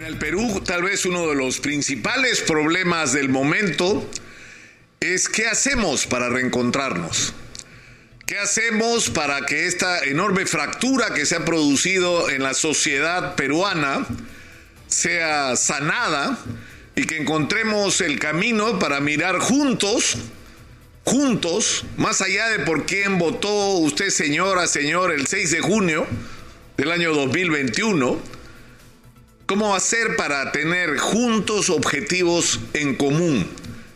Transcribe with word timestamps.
En 0.00 0.06
el 0.06 0.16
Perú, 0.16 0.62
tal 0.64 0.82
vez 0.82 1.04
uno 1.04 1.28
de 1.28 1.34
los 1.34 1.60
principales 1.60 2.40
problemas 2.40 3.12
del 3.12 3.28
momento 3.28 4.08
es 4.98 5.28
qué 5.28 5.46
hacemos 5.46 6.06
para 6.06 6.30
reencontrarnos. 6.30 7.34
¿Qué 8.24 8.38
hacemos 8.38 9.10
para 9.10 9.44
que 9.44 9.66
esta 9.66 10.02
enorme 10.04 10.46
fractura 10.46 11.12
que 11.12 11.26
se 11.26 11.36
ha 11.36 11.44
producido 11.44 12.30
en 12.30 12.42
la 12.42 12.54
sociedad 12.54 13.34
peruana 13.34 14.06
sea 14.86 15.54
sanada 15.56 16.38
y 16.96 17.04
que 17.04 17.18
encontremos 17.18 18.00
el 18.00 18.18
camino 18.18 18.78
para 18.78 19.00
mirar 19.00 19.38
juntos, 19.38 20.16
juntos, 21.04 21.84
más 21.98 22.22
allá 22.22 22.48
de 22.48 22.60
por 22.60 22.86
quién 22.86 23.18
votó 23.18 23.72
usted, 23.72 24.08
señora, 24.08 24.66
señor, 24.66 25.12
el 25.12 25.26
6 25.26 25.50
de 25.50 25.60
junio 25.60 26.06
del 26.78 26.90
año 26.90 27.12
2021? 27.12 28.39
¿Cómo 29.50 29.74
hacer 29.74 30.14
para 30.14 30.52
tener 30.52 30.96
juntos 30.96 31.70
objetivos 31.70 32.60
en 32.72 32.94
común 32.94 33.48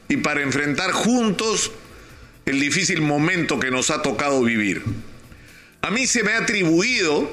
y 0.08 0.16
para 0.16 0.42
enfrentar 0.42 0.90
juntos 0.90 1.70
el 2.44 2.58
difícil 2.58 3.02
momento 3.02 3.60
que 3.60 3.70
nos 3.70 3.92
ha 3.92 4.02
tocado 4.02 4.42
vivir? 4.42 4.82
A 5.80 5.92
mí 5.92 6.08
se 6.08 6.24
me 6.24 6.32
ha 6.32 6.38
atribuido, 6.38 7.32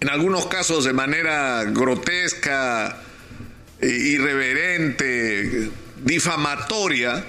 en 0.00 0.08
algunos 0.08 0.46
casos 0.46 0.84
de 0.84 0.94
manera 0.94 1.64
grotesca, 1.64 2.98
irreverente, 3.82 5.68
difamatoria, 6.02 7.26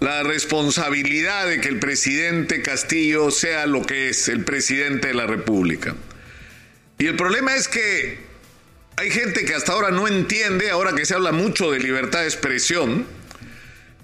la 0.00 0.24
responsabilidad 0.24 1.46
de 1.46 1.60
que 1.60 1.68
el 1.68 1.78
presidente 1.78 2.62
Castillo 2.62 3.30
sea 3.30 3.66
lo 3.66 3.82
que 3.82 4.08
es, 4.08 4.26
el 4.26 4.42
presidente 4.44 5.06
de 5.06 5.14
la 5.14 5.28
República. 5.28 5.94
Y 6.98 7.06
el 7.06 7.14
problema 7.14 7.54
es 7.54 7.68
que 7.68 8.33
hay 8.96 9.10
gente 9.10 9.44
que 9.44 9.54
hasta 9.54 9.72
ahora 9.72 9.90
no 9.90 10.06
entiende, 10.06 10.70
ahora 10.70 10.94
que 10.94 11.04
se 11.04 11.14
habla 11.14 11.32
mucho 11.32 11.70
de 11.70 11.80
libertad 11.80 12.20
de 12.20 12.26
expresión, 12.26 13.06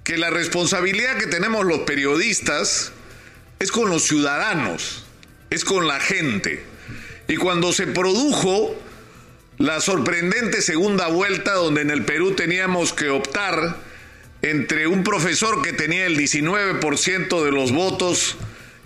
que 0.05 0.19
la 0.19 0.31
responsabilidad 0.31 1.17
que 1.19 1.27
tenemos 1.27 1.65
los 1.65 1.81
periodistas 1.81 2.93
es 3.61 3.71
con 3.71 3.89
los 3.89 4.03
ciudadanos, 4.03 5.05
es 5.51 5.65
con 5.65 5.87
la 5.87 6.01
gente. 6.01 6.65
Y 7.29 7.37
cuando 7.37 7.73
se 7.73 7.87
produjo 7.87 8.77
la 9.59 9.81
sorprendente 9.81 10.63
segunda 10.63 11.09
vuelta 11.09 11.53
donde 11.53 11.83
en 11.83 11.91
el 11.91 12.05
Perú 12.05 12.33
teníamos 12.33 12.93
que 12.93 13.11
optar 13.11 13.77
entre 14.43 14.87
un 14.87 15.05
profesor 15.05 15.63
que 15.63 15.73
tenía 15.73 16.07
el 16.07 16.17
19% 16.17 17.45
de 17.45 17.53
los 17.53 17.71
votos 17.71 18.37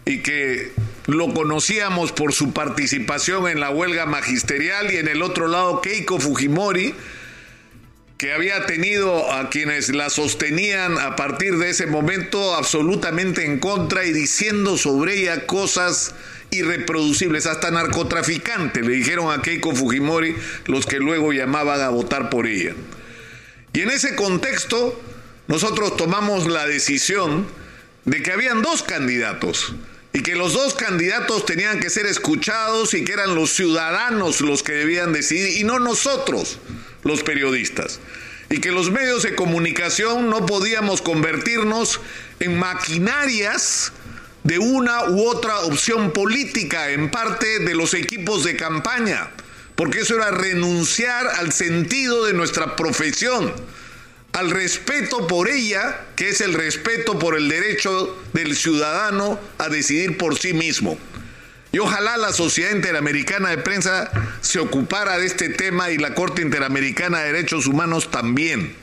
y 0.04 0.18
que 0.18 0.72
lo 1.06 1.34
conocíamos 1.34 2.12
por 2.12 2.32
su 2.32 2.52
participación 2.52 3.48
en 3.48 3.60
la 3.60 3.70
huelga 3.70 4.06
magisterial 4.06 4.92
y 4.92 4.96
en 4.96 5.08
el 5.08 5.22
otro 5.22 5.48
lado 5.48 5.80
Keiko 5.80 6.18
Fujimori, 6.18 6.94
que 8.16 8.32
había 8.32 8.64
tenido 8.66 9.32
a 9.32 9.50
quienes 9.50 9.94
la 9.94 10.08
sostenían 10.08 10.98
a 10.98 11.16
partir 11.16 11.58
de 11.58 11.70
ese 11.70 11.86
momento 11.86 12.54
absolutamente 12.54 13.44
en 13.44 13.58
contra 13.58 14.04
y 14.04 14.12
diciendo 14.12 14.78
sobre 14.78 15.20
ella 15.20 15.46
cosas 15.46 16.14
irreproducibles, 16.50 17.46
hasta 17.46 17.70
narcotraficante, 17.70 18.82
le 18.82 18.94
dijeron 18.94 19.32
a 19.32 19.42
Keiko 19.42 19.74
Fujimori 19.74 20.36
los 20.66 20.86
que 20.86 20.98
luego 20.98 21.32
llamaban 21.32 21.80
a 21.80 21.88
votar 21.88 22.30
por 22.30 22.46
ella. 22.46 22.74
Y 23.72 23.80
en 23.80 23.90
ese 23.90 24.14
contexto 24.14 25.02
nosotros 25.48 25.96
tomamos 25.96 26.46
la 26.46 26.66
decisión 26.66 27.46
de 28.04 28.22
que 28.22 28.32
habían 28.32 28.62
dos 28.62 28.82
candidatos, 28.82 29.74
y 30.14 30.22
que 30.22 30.36
los 30.36 30.52
dos 30.52 30.74
candidatos 30.74 31.44
tenían 31.44 31.80
que 31.80 31.90
ser 31.90 32.06
escuchados 32.06 32.94
y 32.94 33.04
que 33.04 33.12
eran 33.12 33.34
los 33.34 33.50
ciudadanos 33.50 34.40
los 34.40 34.62
que 34.62 34.72
debían 34.72 35.12
decidir 35.12 35.58
y 35.58 35.64
no 35.64 35.80
nosotros, 35.80 36.60
los 37.02 37.24
periodistas. 37.24 37.98
Y 38.48 38.60
que 38.60 38.70
los 38.70 38.92
medios 38.92 39.24
de 39.24 39.34
comunicación 39.34 40.30
no 40.30 40.46
podíamos 40.46 41.02
convertirnos 41.02 42.00
en 42.38 42.56
maquinarias 42.56 43.90
de 44.44 44.60
una 44.60 45.10
u 45.10 45.26
otra 45.26 45.58
opción 45.60 46.12
política 46.12 46.90
en 46.90 47.10
parte 47.10 47.58
de 47.58 47.74
los 47.74 47.92
equipos 47.92 48.44
de 48.44 48.54
campaña, 48.54 49.30
porque 49.74 50.00
eso 50.00 50.14
era 50.14 50.30
renunciar 50.30 51.26
al 51.26 51.50
sentido 51.52 52.24
de 52.24 52.34
nuestra 52.34 52.76
profesión 52.76 53.52
al 54.34 54.50
respeto 54.50 55.28
por 55.28 55.48
ella, 55.48 56.06
que 56.16 56.28
es 56.28 56.40
el 56.40 56.54
respeto 56.54 57.20
por 57.20 57.36
el 57.36 57.48
derecho 57.48 58.20
del 58.32 58.56
ciudadano 58.56 59.38
a 59.58 59.68
decidir 59.68 60.18
por 60.18 60.36
sí 60.36 60.52
mismo. 60.52 60.98
Y 61.70 61.78
ojalá 61.78 62.16
la 62.16 62.32
Sociedad 62.32 62.72
Interamericana 62.72 63.50
de 63.50 63.58
Prensa 63.58 64.10
se 64.40 64.58
ocupara 64.58 65.18
de 65.18 65.26
este 65.26 65.50
tema 65.50 65.92
y 65.92 65.98
la 65.98 66.14
Corte 66.14 66.42
Interamericana 66.42 67.20
de 67.20 67.32
Derechos 67.32 67.68
Humanos 67.68 68.10
también. 68.10 68.74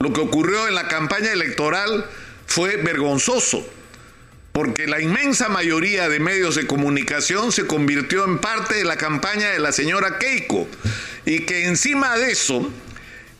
Lo 0.00 0.12
que 0.12 0.20
ocurrió 0.20 0.66
en 0.66 0.74
la 0.74 0.88
campaña 0.88 1.30
electoral 1.30 2.04
fue 2.46 2.76
vergonzoso, 2.76 3.64
porque 4.50 4.88
la 4.88 5.00
inmensa 5.00 5.48
mayoría 5.48 6.08
de 6.08 6.18
medios 6.18 6.56
de 6.56 6.66
comunicación 6.66 7.52
se 7.52 7.68
convirtió 7.68 8.24
en 8.24 8.38
parte 8.38 8.74
de 8.74 8.84
la 8.84 8.96
campaña 8.96 9.50
de 9.50 9.60
la 9.60 9.70
señora 9.70 10.18
Keiko, 10.18 10.66
y 11.24 11.40
que 11.40 11.66
encima 11.66 12.18
de 12.18 12.32
eso 12.32 12.68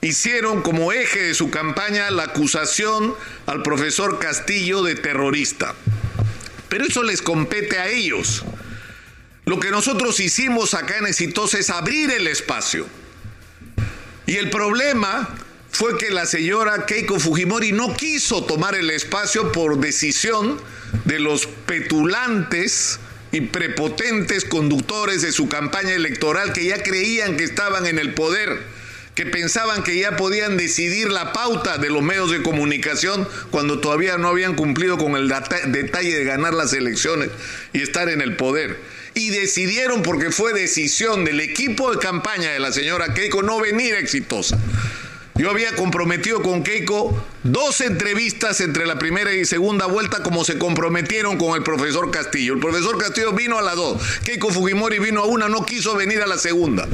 hicieron 0.06 0.62
como 0.62 0.92
eje 0.92 1.20
de 1.22 1.34
su 1.34 1.50
campaña 1.50 2.10
la 2.10 2.24
acusación 2.24 3.14
al 3.46 3.62
profesor 3.62 4.18
Castillo 4.18 4.82
de 4.82 4.94
terrorista. 4.94 5.74
Pero 6.68 6.84
eso 6.84 7.02
les 7.02 7.22
compete 7.22 7.78
a 7.78 7.88
ellos. 7.88 8.44
Lo 9.44 9.60
que 9.60 9.70
nosotros 9.70 10.18
hicimos 10.20 10.74
acá 10.74 10.98
en 10.98 11.06
Exitosa 11.06 11.58
es 11.58 11.70
abrir 11.70 12.10
el 12.10 12.26
espacio. 12.26 12.86
Y 14.26 14.36
el 14.36 14.50
problema 14.50 15.28
fue 15.70 15.98
que 15.98 16.10
la 16.10 16.26
señora 16.26 16.86
Keiko 16.86 17.20
Fujimori 17.20 17.72
no 17.72 17.96
quiso 17.96 18.44
tomar 18.44 18.74
el 18.74 18.90
espacio 18.90 19.52
por 19.52 19.78
decisión 19.78 20.60
de 21.04 21.20
los 21.20 21.46
petulantes 21.46 22.98
y 23.30 23.42
prepotentes 23.42 24.44
conductores 24.44 25.22
de 25.22 25.32
su 25.32 25.48
campaña 25.48 25.92
electoral 25.92 26.52
que 26.52 26.64
ya 26.64 26.82
creían 26.82 27.36
que 27.36 27.44
estaban 27.44 27.86
en 27.86 27.98
el 27.98 28.14
poder 28.14 28.75
que 29.16 29.24
pensaban 29.24 29.82
que 29.82 29.98
ya 29.98 30.14
podían 30.14 30.58
decidir 30.58 31.10
la 31.10 31.32
pauta 31.32 31.78
de 31.78 31.88
los 31.88 32.02
medios 32.02 32.30
de 32.30 32.42
comunicación 32.42 33.26
cuando 33.50 33.80
todavía 33.80 34.18
no 34.18 34.28
habían 34.28 34.54
cumplido 34.54 34.98
con 34.98 35.16
el 35.16 35.32
detalle 35.68 36.14
de 36.14 36.24
ganar 36.24 36.52
las 36.52 36.74
elecciones 36.74 37.30
y 37.72 37.80
estar 37.80 38.10
en 38.10 38.20
el 38.20 38.36
poder. 38.36 38.78
Y 39.14 39.30
decidieron, 39.30 40.02
porque 40.02 40.30
fue 40.30 40.52
decisión 40.52 41.24
del 41.24 41.40
equipo 41.40 41.90
de 41.90 41.98
campaña 41.98 42.50
de 42.50 42.60
la 42.60 42.72
señora 42.72 43.14
Keiko, 43.14 43.42
no 43.42 43.58
venir 43.58 43.94
exitosa. 43.94 44.58
Yo 45.34 45.50
había 45.50 45.74
comprometido 45.74 46.42
con 46.42 46.62
Keiko 46.62 47.24
dos 47.42 47.80
entrevistas 47.80 48.60
entre 48.60 48.84
la 48.86 48.98
primera 48.98 49.32
y 49.32 49.46
segunda 49.46 49.86
vuelta 49.86 50.22
como 50.22 50.44
se 50.44 50.58
comprometieron 50.58 51.38
con 51.38 51.56
el 51.56 51.62
profesor 51.62 52.10
Castillo. 52.10 52.52
El 52.52 52.60
profesor 52.60 52.98
Castillo 52.98 53.32
vino 53.32 53.58
a 53.58 53.62
las 53.62 53.76
dos, 53.76 54.02
Keiko 54.24 54.50
Fujimori 54.50 54.98
vino 54.98 55.22
a 55.22 55.26
una, 55.26 55.48
no 55.48 55.64
quiso 55.64 55.94
venir 55.96 56.20
a 56.20 56.26
la 56.26 56.36
segunda. 56.36 56.86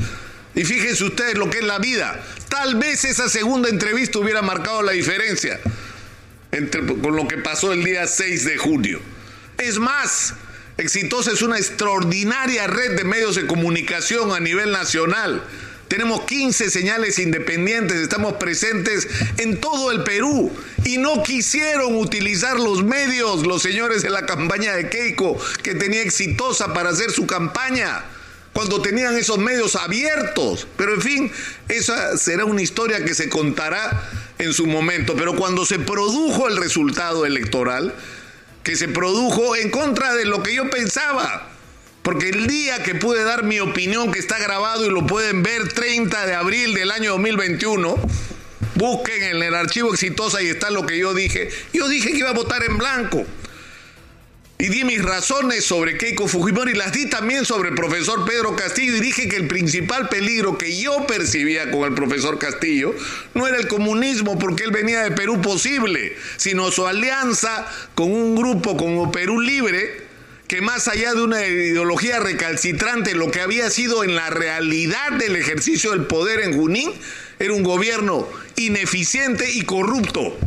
Y 0.55 0.65
fíjense 0.65 1.05
ustedes 1.05 1.39
lo 1.39 1.49
que 1.49 1.59
es 1.59 1.65
la 1.65 1.79
vida. 1.79 2.23
Tal 2.49 2.77
vez 2.77 3.05
esa 3.05 3.29
segunda 3.29 3.69
entrevista 3.69 4.19
hubiera 4.19 4.43
marcado 4.43 4.83
la 4.83 4.93
diferencia 4.93 5.59
entre, 6.51 6.85
con 6.85 7.17
lo 7.17 7.27
que 7.27 7.39
pasó 7.39 7.73
el 7.73 7.85
día 7.85 8.07
6 8.07 8.45
de 8.45 8.59
junio. 8.59 9.01
Es 9.59 9.79
más, 9.79 10.35
Exitosa 10.79 11.33
es 11.33 11.43
una 11.43 11.59
extraordinaria 11.59 12.67
red 12.67 12.97
de 12.97 13.05
medios 13.05 13.37
de 13.37 13.47
comunicación 13.47 14.33
a 14.33 14.41
nivel 14.41 14.73
nacional. 14.73 15.43
Tenemos 15.89 16.23
15 16.25 16.71
señales 16.71 17.19
independientes, 17.19 17.99
estamos 17.99 18.35
presentes 18.35 19.07
en 19.37 19.61
todo 19.61 19.93
el 19.93 20.03
Perú 20.03 20.51
y 20.85 20.97
no 20.97 21.23
quisieron 21.23 21.97
utilizar 21.97 22.59
los 22.59 22.83
medios 22.83 23.47
los 23.47 23.61
señores 23.61 24.03
de 24.03 24.09
la 24.09 24.25
campaña 24.25 24.73
de 24.73 24.89
Keiko 24.89 25.39
que 25.63 25.75
tenía 25.75 26.01
exitosa 26.01 26.73
para 26.73 26.91
hacer 26.91 27.11
su 27.11 27.27
campaña 27.27 28.05
cuando 28.53 28.83
tenían 28.83 29.17
esos 29.17 29.39
medios 29.39 29.77
abiertos. 29.77 30.67
Pero 30.77 30.95
en 30.95 31.01
fin, 31.01 31.33
esa 31.69 32.17
será 32.17 32.45
una 32.45 32.63
historia 32.63 33.05
que 33.05 33.15
se 33.15 33.29
contará 33.29 34.09
en 34.39 34.53
su 34.53 34.67
momento. 34.67 35.15
Pero 35.17 35.35
cuando 35.35 35.65
se 35.65 35.79
produjo 35.79 36.49
el 36.49 36.57
resultado 36.57 37.25
electoral, 37.27 37.95
que 38.63 38.77
se 38.77 38.89
produjo 38.89 39.57
en 39.57 39.71
contra 39.71 40.15
de 40.15 40.25
lo 40.25 40.43
que 40.43 40.55
yo 40.55 40.71
pensaba, 40.71 41.49
porque 42.03 42.29
el 42.29 42.47
día 42.47 42.83
que 42.83 42.95
pude 42.95 43.25
dar 43.25 43.45
mi 43.45 43.61
opinión, 43.61 44.13
que 44.13 44.19
está 44.19 44.39
grabado 44.39 44.85
y 44.87 44.91
lo 44.91 45.07
pueden 45.07 45.43
ver 45.43 45.73
30 45.73 46.27
de 46.27 46.35
abril 46.35 46.75
del 46.75 46.91
año 46.91 47.13
2021, 47.13 47.97
busquen 48.75 49.23
en 49.23 49.43
el 49.43 49.55
archivo 49.55 49.93
exitosa 49.93 50.43
y 50.43 50.49
está 50.49 50.71
lo 50.71 50.87
que 50.87 50.99
yo 50.99 51.15
dije. 51.15 51.49
Yo 51.73 51.89
dije 51.89 52.11
que 52.11 52.19
iba 52.19 52.31
a 52.31 52.35
votar 52.35 52.63
en 52.65 52.79
blanco 52.79 53.25
y 54.63 54.69
di 54.69 54.85
mis 54.85 55.03
razones 55.03 55.65
sobre 55.65 55.99
Keiko 55.99 56.29
Fujimori, 56.29 56.75
las 56.75 56.93
di 56.93 57.07
también 57.07 57.45
sobre 57.45 57.71
el 57.71 57.75
profesor 57.75 58.25
Pedro 58.25 58.55
Castillo 58.55 58.95
y 58.95 59.01
dije 59.01 59.29
que 59.29 59.35
el 59.35 59.49
principal 59.49 60.09
peligro 60.09 60.57
que 60.57 60.81
yo 60.81 61.05
percibía 61.05 61.69
con 61.73 61.83
el 61.83 61.95
profesor 61.95 62.39
Castillo 62.39 62.95
no 63.35 63.49
era 63.49 63.57
el 63.57 63.67
comunismo 63.67 64.39
porque 64.39 64.63
él 64.63 64.71
venía 64.71 65.03
de 65.03 65.11
Perú 65.11 65.43
posible, 65.43 66.17
sino 66.37 66.71
su 66.71 66.87
alianza 66.87 67.67
con 67.97 68.13
un 68.13 68.37
grupo 68.37 68.77
como 68.77 69.11
Perú 69.11 69.41
Libre 69.41 70.07
que 70.47 70.61
más 70.61 70.87
allá 70.87 71.13
de 71.13 71.23
una 71.23 71.45
ideología 71.45 72.21
recalcitrante, 72.21 73.17
lo 73.17 73.33
que 73.33 73.41
había 73.41 73.69
sido 73.69 74.05
en 74.05 74.15
la 74.15 74.31
realidad 74.31 75.11
del 75.19 75.35
ejercicio 75.35 75.91
del 75.91 76.05
poder 76.05 76.39
en 76.39 76.53
Junín, 76.53 76.93
era 77.41 77.53
un 77.53 77.65
gobierno 77.65 78.29
ineficiente 78.55 79.51
y 79.51 79.63
corrupto, 79.63 80.39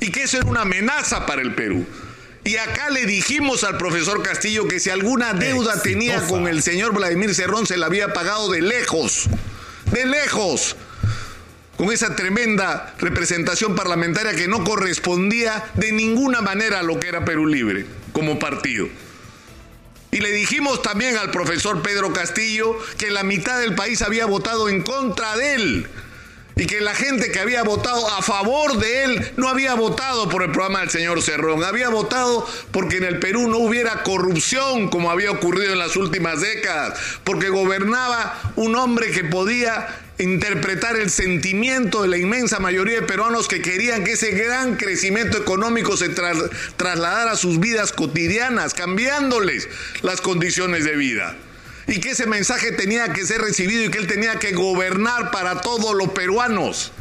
y 0.00 0.10
que 0.10 0.22
eso 0.22 0.38
era 0.38 0.46
una 0.46 0.62
amenaza 0.62 1.26
para 1.26 1.42
el 1.42 1.54
Perú. 1.54 1.84
Y 2.48 2.56
acá 2.56 2.88
le 2.88 3.04
dijimos 3.04 3.62
al 3.62 3.76
profesor 3.76 4.22
Castillo 4.22 4.66
que 4.66 4.80
si 4.80 4.88
alguna 4.88 5.34
deuda 5.34 5.82
tenía 5.82 6.26
con 6.28 6.48
el 6.48 6.62
señor 6.62 6.94
Vladimir 6.94 7.34
Cerrón, 7.34 7.66
se 7.66 7.76
la 7.76 7.84
había 7.84 8.14
pagado 8.14 8.50
de 8.50 8.62
lejos, 8.62 9.28
de 9.92 10.06
lejos 10.06 10.74
con 11.76 11.92
esa 11.92 12.16
tremenda 12.16 12.94
representación 13.00 13.74
parlamentaria 13.74 14.34
que 14.34 14.48
no 14.48 14.64
correspondía 14.64 15.62
de 15.74 15.92
ninguna 15.92 16.40
manera 16.40 16.78
a 16.78 16.82
lo 16.82 16.98
que 16.98 17.08
era 17.08 17.22
Perú 17.22 17.46
Libre 17.46 17.84
como 18.14 18.38
partido. 18.38 18.88
Y 20.10 20.20
le 20.20 20.32
dijimos 20.32 20.80
también 20.80 21.18
al 21.18 21.30
profesor 21.30 21.82
Pedro 21.82 22.14
Castillo 22.14 22.78
que 22.96 23.10
la 23.10 23.24
mitad 23.24 23.60
del 23.60 23.74
país 23.74 24.00
había 24.00 24.24
votado 24.24 24.70
en 24.70 24.80
contra 24.80 25.36
de 25.36 25.52
él 25.52 25.86
y 26.58 26.66
que 26.66 26.80
la 26.80 26.94
gente 26.94 27.30
que 27.30 27.38
había 27.38 27.62
votado 27.62 28.06
a 28.08 28.20
favor 28.20 28.78
de 28.78 29.04
él 29.04 29.32
no 29.36 29.48
había 29.48 29.74
votado 29.74 30.28
por 30.28 30.42
el 30.42 30.50
programa 30.50 30.80
del 30.80 30.90
señor 30.90 31.22
Cerrón, 31.22 31.62
había 31.62 31.88
votado 31.88 32.46
porque 32.72 32.96
en 32.96 33.04
el 33.04 33.20
Perú 33.20 33.48
no 33.48 33.58
hubiera 33.58 34.02
corrupción 34.02 34.88
como 34.88 35.10
había 35.10 35.30
ocurrido 35.30 35.72
en 35.72 35.78
las 35.78 35.94
últimas 35.94 36.40
décadas, 36.40 36.98
porque 37.22 37.48
gobernaba 37.48 38.52
un 38.56 38.74
hombre 38.74 39.12
que 39.12 39.22
podía 39.22 39.86
interpretar 40.18 40.96
el 40.96 41.10
sentimiento 41.10 42.02
de 42.02 42.08
la 42.08 42.18
inmensa 42.18 42.58
mayoría 42.58 42.96
de 43.00 43.06
peruanos 43.06 43.46
que 43.46 43.62
querían 43.62 44.02
que 44.02 44.12
ese 44.12 44.32
gran 44.32 44.76
crecimiento 44.76 45.38
económico 45.38 45.96
se 45.96 46.08
trasladara 46.08 47.32
a 47.32 47.36
sus 47.36 47.60
vidas 47.60 47.92
cotidianas, 47.92 48.74
cambiándoles 48.74 49.68
las 50.02 50.20
condiciones 50.20 50.84
de 50.84 50.96
vida 50.96 51.36
y 51.88 52.00
que 52.00 52.10
ese 52.10 52.26
mensaje 52.26 52.70
tenía 52.72 53.12
que 53.14 53.26
ser 53.26 53.40
recibido 53.40 53.84
y 53.84 53.90
que 53.90 53.98
él 53.98 54.06
tenía 54.06 54.38
que 54.38 54.52
gobernar 54.52 55.30
para 55.30 55.62
todos 55.62 55.94
los 55.96 56.10
peruanos. 56.10 56.92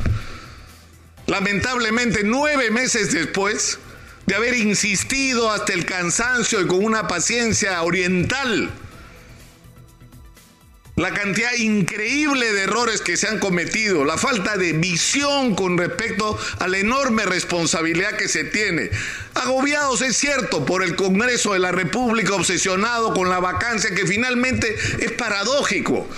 Lamentablemente, 1.27 2.21
nueve 2.23 2.71
meses 2.71 3.11
después 3.11 3.79
de 4.25 4.35
haber 4.35 4.55
insistido 4.55 5.51
hasta 5.51 5.73
el 5.73 5.85
cansancio 5.85 6.61
y 6.61 6.67
con 6.67 6.83
una 6.85 7.07
paciencia 7.07 7.81
oriental, 7.83 8.71
la 10.97 11.13
cantidad 11.13 11.53
increíble 11.53 12.51
de 12.53 12.63
errores 12.63 13.01
que 13.01 13.17
se 13.17 13.27
han 13.27 13.37
cometido, 13.37 14.03
la 14.03 14.17
falta 14.17 14.57
de 14.57 14.73
visión 14.73 15.53
con 15.53 15.77
respecto 15.77 16.35
a 16.57 16.67
la 16.67 16.79
enorme 16.79 17.23
responsabilidad 17.23 18.17
que 18.17 18.27
se 18.27 18.43
tiene. 18.43 18.89
Agobiados, 19.35 20.01
es 20.01 20.17
cierto, 20.17 20.65
por 20.65 20.83
el 20.83 20.95
Congreso 20.95 21.53
de 21.53 21.59
la 21.59 21.71
República, 21.71 22.33
obsesionado 22.33 23.13
con 23.13 23.29
la 23.29 23.39
vacancia, 23.39 23.93
que 23.93 24.07
finalmente 24.07 24.75
es 24.97 25.11
paradójico. 25.11 26.09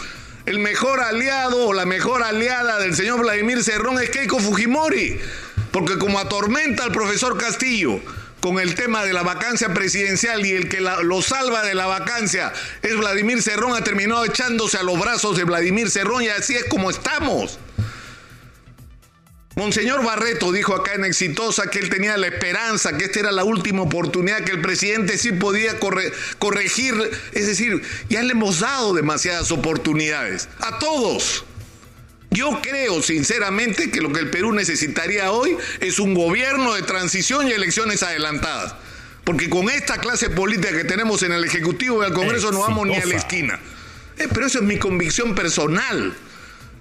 El 0.45 0.59
mejor 0.59 1.01
aliado 1.01 1.67
o 1.67 1.73
la 1.73 1.85
mejor 1.85 2.23
aliada 2.23 2.79
del 2.79 2.95
señor 2.95 3.19
Vladimir 3.19 3.61
Cerrón 3.61 4.01
es 4.01 4.09
Keiko 4.09 4.39
Fujimori, 4.39 5.19
porque 5.71 5.97
como 5.97 6.19
atormenta 6.19 6.85
al 6.85 6.93
profesor 6.93 7.37
Castillo, 7.37 7.99
con 8.41 8.59
el 8.59 8.75
tema 8.75 9.03
de 9.03 9.13
la 9.13 9.23
vacancia 9.23 9.73
presidencial 9.73 10.45
y 10.45 10.51
el 10.51 10.69
que 10.69 10.81
lo 10.81 11.21
salva 11.21 11.63
de 11.63 11.75
la 11.75 11.87
vacancia 11.87 12.53
es 12.81 12.95
Vladimir 12.95 13.41
Cerrón, 13.41 13.75
ha 13.75 13.83
terminado 13.83 14.25
echándose 14.25 14.77
a 14.77 14.83
los 14.83 14.99
brazos 14.99 15.37
de 15.37 15.43
Vladimir 15.43 15.89
Cerrón 15.89 16.23
y 16.23 16.29
así 16.29 16.55
es 16.55 16.65
como 16.65 16.89
estamos. 16.89 17.59
Monseñor 19.55 20.05
Barreto 20.05 20.53
dijo 20.53 20.73
acá 20.73 20.93
en 20.93 21.03
Exitosa 21.03 21.69
que 21.69 21.79
él 21.79 21.89
tenía 21.89 22.15
la 22.15 22.27
esperanza, 22.27 22.97
que 22.97 23.05
esta 23.05 23.19
era 23.19 23.31
la 23.33 23.43
última 23.43 23.81
oportunidad, 23.81 24.45
que 24.45 24.53
el 24.53 24.61
presidente 24.61 25.17
sí 25.17 25.33
podía 25.33 25.77
corregir. 25.79 26.93
Es 27.33 27.47
decir, 27.47 27.81
ya 28.07 28.21
le 28.23 28.31
hemos 28.31 28.61
dado 28.61 28.93
demasiadas 28.93 29.51
oportunidades. 29.51 30.47
A 30.61 30.79
todos. 30.79 31.43
Yo 32.31 32.59
creo 32.61 33.01
sinceramente 33.01 33.89
que 33.89 34.01
lo 34.01 34.13
que 34.13 34.19
el 34.19 34.29
Perú 34.29 34.51
necesitaría 34.53 35.31
hoy 35.31 35.57
es 35.79 35.99
un 35.99 36.13
gobierno 36.13 36.73
de 36.75 36.83
transición 36.83 37.47
y 37.47 37.51
elecciones 37.51 38.03
adelantadas. 38.03 38.75
Porque 39.23 39.49
con 39.49 39.69
esta 39.69 39.97
clase 39.97 40.29
política 40.29 40.75
que 40.75 40.83
tenemos 40.83 41.23
en 41.23 41.31
el 41.31 41.43
Ejecutivo 41.43 42.03
y 42.03 42.07
el 42.07 42.13
Congreso 42.13 42.51
no 42.51 42.61
vamos 42.61 42.87
ni 42.87 42.95
a 42.95 43.05
la 43.05 43.15
esquina. 43.15 43.59
Eh, 44.17 44.27
pero 44.33 44.45
eso 44.45 44.59
es 44.59 44.65
mi 44.65 44.77
convicción 44.77 45.33
personal, 45.33 46.13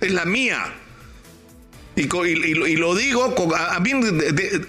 es 0.00 0.12
la 0.12 0.24
mía. 0.24 0.74
Y, 1.96 2.06
lo 2.76 2.94
digo 2.94 3.54
a, 3.56 3.80
mí, 3.80 3.90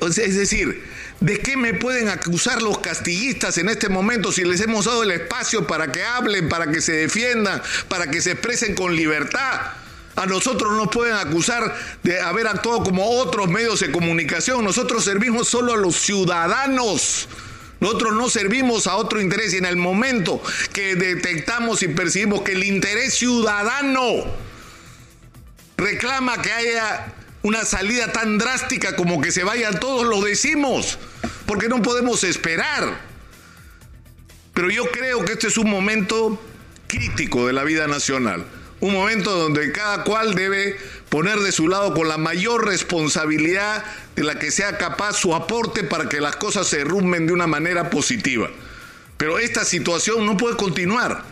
es 0.01 0.35
decir, 0.35 0.83
¿de 1.19 1.39
qué 1.39 1.57
me 1.57 1.75
pueden 1.75 2.09
acusar 2.09 2.61
los 2.61 2.79
castillistas 2.79 3.59
en 3.59 3.69
este 3.69 3.87
momento 3.87 4.31
si 4.31 4.43
les 4.43 4.61
hemos 4.61 4.85
dado 4.85 5.03
el 5.03 5.11
espacio 5.11 5.67
para 5.67 5.91
que 5.91 6.03
hablen, 6.03 6.49
para 6.49 6.71
que 6.71 6.81
se 6.81 6.93
defiendan, 6.93 7.61
para 7.87 8.09
que 8.09 8.21
se 8.21 8.31
expresen 8.31 8.73
con 8.73 8.95
libertad? 8.95 9.73
A 10.19 10.25
nosotros 10.25 10.75
nos 10.75 10.89
pueden 10.89 11.15
acusar 11.15 11.73
de 12.03 12.19
haber 12.19 12.45
actuado 12.45 12.83
como 12.83 13.09
otros 13.09 13.47
medios 13.47 13.79
de 13.79 13.89
comunicación. 13.89 14.65
Nosotros 14.65 15.05
servimos 15.05 15.47
solo 15.47 15.71
a 15.71 15.77
los 15.77 15.95
ciudadanos. 15.95 17.29
Nosotros 17.79 18.15
no 18.15 18.29
servimos 18.29 18.87
a 18.87 18.97
otro 18.97 19.21
interés 19.21 19.53
y 19.53 19.57
en 19.59 19.65
el 19.65 19.77
momento 19.77 20.43
que 20.73 20.95
detectamos 20.95 21.83
y 21.83 21.87
percibimos 21.87 22.41
que 22.41 22.51
el 22.51 22.65
interés 22.65 23.13
ciudadano 23.13 24.25
reclama 25.77 26.41
que 26.41 26.51
haya 26.51 27.13
una 27.41 27.63
salida 27.63 28.11
tan 28.11 28.37
drástica 28.37 28.97
como 28.97 29.21
que 29.21 29.31
se 29.31 29.45
vayan 29.45 29.79
todos, 29.79 30.05
lo 30.05 30.19
decimos, 30.19 30.99
porque 31.45 31.69
no 31.69 31.81
podemos 31.81 32.25
esperar. 32.25 32.99
Pero 34.53 34.69
yo 34.69 34.91
creo 34.91 35.23
que 35.23 35.31
este 35.31 35.47
es 35.47 35.57
un 35.57 35.69
momento 35.69 36.37
crítico 36.87 37.47
de 37.47 37.53
la 37.53 37.63
vida 37.63 37.87
nacional 37.87 38.58
un 38.81 38.93
momento 38.93 39.31
donde 39.31 39.71
cada 39.71 40.03
cual 40.03 40.35
debe 40.35 40.77
poner 41.09 41.39
de 41.39 41.51
su 41.51 41.67
lado 41.67 41.93
con 41.93 42.07
la 42.07 42.17
mayor 42.17 42.65
responsabilidad 42.65 43.83
de 44.15 44.23
la 44.23 44.39
que 44.39 44.51
sea 44.51 44.77
capaz 44.77 45.13
su 45.13 45.35
aporte 45.35 45.83
para 45.83 46.07
que 46.07 46.21
las 46.21 46.35
cosas 46.35 46.67
se 46.67 46.83
rumben 46.83 47.27
de 47.27 47.33
una 47.33 47.47
manera 47.47 47.89
positiva. 47.89 48.49
Pero 49.17 49.37
esta 49.37 49.65
situación 49.65 50.25
no 50.25 50.37
puede 50.37 50.55
continuar. 50.55 51.23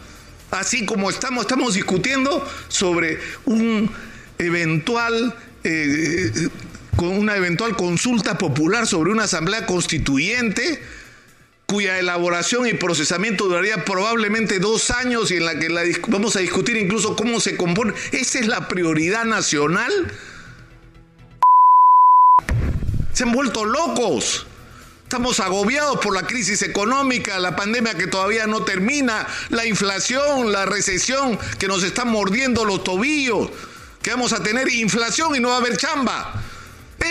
Así 0.52 0.86
como 0.86 1.10
estamos, 1.10 1.42
estamos 1.42 1.74
discutiendo 1.74 2.46
sobre 2.68 3.20
un 3.46 3.90
eventual, 4.38 5.36
eh, 5.64 6.50
con 6.96 7.10
una 7.10 7.36
eventual 7.36 7.76
consulta 7.76 8.38
popular 8.38 8.88
sobre 8.88 9.12
una 9.12 9.24
asamblea 9.24 9.66
constituyente 9.66 10.82
cuya 11.68 12.00
elaboración 12.00 12.66
y 12.66 12.74
procesamiento 12.74 13.44
duraría 13.44 13.84
probablemente 13.84 14.60
dos 14.60 14.90
años 14.90 15.32
y 15.32 15.36
en 15.36 15.46
la 15.46 15.60
que 15.60 15.68
vamos 16.08 16.38
a 16.38 16.40
discutir 16.40 16.78
incluso 16.78 17.16
cómo 17.18 17.42
se 17.42 17.58
compone. 17.58 17.94
Esa 18.14 18.40
es 18.40 18.48
la 18.48 18.70
prioridad 18.70 19.26
nacional. 19.26 19.92
Se 23.12 23.24
han 23.24 23.34
vuelto 23.34 23.66
locos. 23.66 24.48
Estamos 25.04 25.40
agobiados 25.42 26.00
por 26.00 26.14
la 26.14 26.26
crisis 26.26 26.62
económica, 26.62 27.38
la 27.40 27.56
pandemia 27.56 27.96
que 27.96 28.08
todavía 28.08 28.46
no 28.48 28.64
termina, 28.64 29.28
la 29.50 29.66
inflación, 29.66 30.52
la 30.52 30.66
recesión 30.66 31.38
que 31.60 31.68
nos 31.68 31.84
está 31.84 32.06
mordiendo 32.06 32.66
los 32.66 32.84
tobillos, 32.84 33.50
que 34.02 34.12
vamos 34.12 34.34
a 34.34 34.44
tener 34.44 34.70
inflación 34.70 35.36
y 35.36 35.40
no 35.40 35.50
va 35.50 35.56
a 35.56 35.60
haber 35.60 35.78
chamba. 35.78 36.44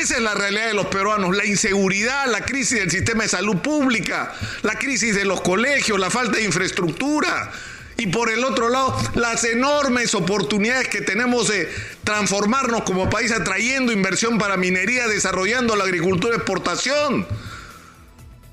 Esa 0.00 0.16
es 0.16 0.22
la 0.22 0.34
realidad 0.34 0.68
de 0.68 0.74
los 0.74 0.86
peruanos, 0.86 1.36
la 1.36 1.44
inseguridad, 1.44 2.26
la 2.26 2.44
crisis 2.44 2.78
del 2.78 2.90
sistema 2.90 3.22
de 3.22 3.28
salud 3.28 3.56
pública, 3.58 4.34
la 4.62 4.74
crisis 4.74 5.14
de 5.14 5.24
los 5.24 5.40
colegios, 5.40 5.98
la 5.98 6.10
falta 6.10 6.36
de 6.36 6.44
infraestructura. 6.44 7.50
Y 7.96 8.08
por 8.08 8.30
el 8.30 8.44
otro 8.44 8.68
lado, 8.68 8.96
las 9.14 9.44
enormes 9.44 10.14
oportunidades 10.14 10.88
que 10.88 11.00
tenemos 11.00 11.48
de 11.48 11.72
transformarnos 12.04 12.82
como 12.82 13.08
país 13.08 13.32
atrayendo 13.32 13.90
inversión 13.90 14.38
para 14.38 14.58
minería, 14.58 15.08
desarrollando 15.08 15.74
la 15.76 15.84
agricultura 15.84 16.32
de 16.32 16.36
exportación. 16.36 17.26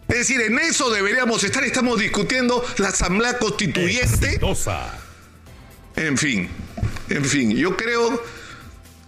Es 0.08 0.20
decir, 0.20 0.42
en 0.42 0.60
eso 0.60 0.90
deberíamos 0.92 1.44
estar. 1.44 1.64
Estamos 1.64 2.00
discutiendo 2.00 2.64
la 2.78 2.90
Asamblea 2.90 3.38
Constituyente. 3.38 4.40
En 5.96 6.18
fin, 6.18 6.50
en 7.10 7.26
fin, 7.26 7.56
yo 7.56 7.76
creo 7.76 8.24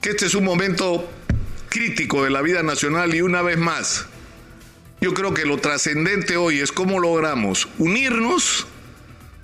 que 0.01 0.09
este 0.11 0.25
es 0.25 0.35
un 0.35 0.43
momento 0.43 1.09
crítico 1.75 2.23
de 2.23 2.29
la 2.29 2.41
vida 2.41 2.63
nacional 2.63 3.13
y 3.13 3.21
una 3.21 3.41
vez 3.41 3.57
más, 3.57 4.05
yo 5.01 5.13
creo 5.13 5.33
que 5.33 5.43
lo 5.43 5.57
trascendente 5.57 6.37
hoy 6.37 6.61
es 6.61 6.71
cómo 6.71 7.01
logramos 7.01 7.67
unirnos, 7.77 8.65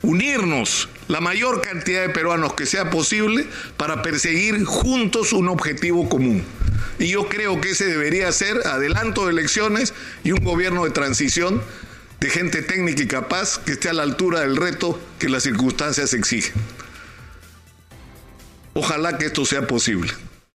unirnos 0.01 0.87
la 1.09 1.19
mayor 1.19 1.59
cantidad 1.59 2.03
de 2.03 2.13
peruanos 2.13 2.53
que 2.53 2.65
sea 2.65 2.89
posible 2.89 3.45
para 3.75 4.01
perseguir 4.01 4.63
juntos 4.63 5.33
un 5.33 5.49
objetivo 5.49 6.07
común. 6.07 6.41
Y 6.99 7.09
yo 7.09 7.27
creo 7.27 7.59
que 7.59 7.71
ese 7.71 7.85
debería 7.85 8.31
ser 8.31 8.65
adelanto 8.65 9.25
de 9.25 9.33
elecciones 9.33 9.93
y 10.23 10.31
un 10.31 10.41
gobierno 10.45 10.85
de 10.85 10.91
transición 10.91 11.61
de 12.21 12.29
gente 12.29 12.61
técnica 12.61 13.03
y 13.03 13.07
capaz 13.07 13.59
que 13.59 13.73
esté 13.73 13.89
a 13.89 13.93
la 13.93 14.03
altura 14.03 14.39
del 14.39 14.55
reto 14.55 14.97
que 15.19 15.27
las 15.27 15.43
circunstancias 15.43 16.13
exigen. 16.13 16.53
Ojalá 18.73 19.17
que 19.17 19.25
esto 19.25 19.45
sea 19.45 19.67
posible. 19.67 20.13